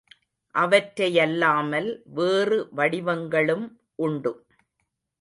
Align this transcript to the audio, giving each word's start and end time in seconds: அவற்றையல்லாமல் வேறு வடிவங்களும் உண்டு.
அவற்றையல்லாமல் 0.55 1.89
வேறு 2.13 2.59
வடிவங்களும் 2.75 3.67
உண்டு. 3.99 4.33